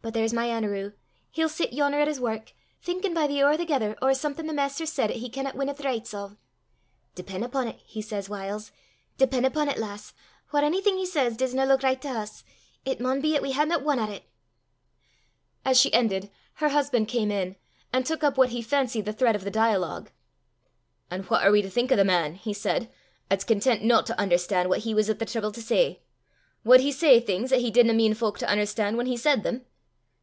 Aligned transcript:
But 0.00 0.14
there's 0.14 0.32
my 0.32 0.46
Anerew 0.46 0.94
he'll 1.32 1.50
sit 1.50 1.74
yon'er 1.74 2.00
at 2.00 2.08
his 2.08 2.18
wark, 2.20 2.54
thinkin' 2.80 3.12
by 3.12 3.26
the 3.26 3.40
hoor 3.40 3.58
thegither 3.58 3.94
ower 4.00 4.14
something 4.14 4.46
the 4.46 4.54
Maister 4.54 4.86
said 4.86 5.10
'at 5.10 5.18
he 5.18 5.28
canna 5.28 5.52
win 5.54 5.68
at 5.68 5.76
the 5.76 5.82
richts 5.84 6.14
o'. 6.14 6.38
'Depen' 7.14 7.42
upo' 7.44 7.64
't,' 7.64 7.80
he 7.84 8.00
says 8.00 8.28
whiles, 8.30 8.72
'depen' 9.18 9.44
upo' 9.44 9.66
't, 9.66 9.76
lass, 9.78 10.14
whaur 10.50 10.64
onything 10.64 10.96
he 10.96 11.04
says 11.04 11.36
disna 11.36 11.66
luik 11.66 11.82
richt 11.82 12.02
to 12.02 12.18
hiz, 12.20 12.42
it 12.86 13.00
maun 13.00 13.20
be 13.20 13.36
'at 13.36 13.42
we 13.42 13.52
haena 13.52 13.80
won 13.80 13.98
at 13.98 14.08
it!'" 14.08 14.24
As 15.62 15.78
she 15.78 15.92
ended, 15.92 16.30
her 16.54 16.70
husband 16.70 17.06
came 17.08 17.30
in, 17.30 17.56
and 17.92 18.06
took 18.06 18.24
up 18.24 18.38
what 18.38 18.48
he 18.48 18.62
fancied 18.62 19.04
the 19.04 19.12
thread 19.12 19.36
of 19.36 19.44
the 19.44 19.50
dialogue. 19.50 20.10
"An' 21.10 21.24
what 21.24 21.44
are 21.44 21.50
we 21.50 21.60
to 21.60 21.68
think 21.68 21.92
o' 21.92 21.96
the 21.96 22.04
man," 22.04 22.36
he 22.36 22.54
said, 22.54 22.88
"at's 23.30 23.44
content 23.44 23.82
no 23.82 24.00
to 24.00 24.18
un'erstan' 24.18 24.70
what 24.70 24.80
he 24.80 24.94
was 24.94 25.10
at 25.10 25.18
the 25.18 25.26
trible 25.26 25.52
to 25.52 25.60
say? 25.60 26.00
Wad 26.64 26.80
he 26.80 26.92
say 26.92 27.20
things 27.20 27.52
'at 27.52 27.60
he 27.60 27.70
didna 27.70 27.92
mean 27.92 28.14
fowk 28.14 28.38
to 28.38 28.50
un'erstan' 28.50 28.96
whan 28.96 29.04
he 29.06 29.16
said 29.16 29.42
them?" 29.42 29.66